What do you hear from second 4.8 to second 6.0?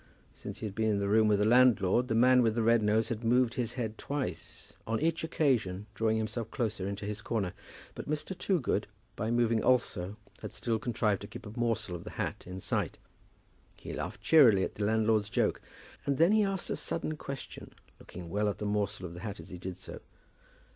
on each occasion